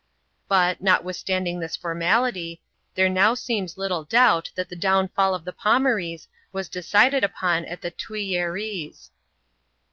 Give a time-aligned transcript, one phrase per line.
[0.47, 2.59] But, notwithstanding this for suility,
[2.95, 7.81] there now seems little doubt that the downfall of the Pomarees was decided upon at
[7.81, 9.11] the Tuilleries.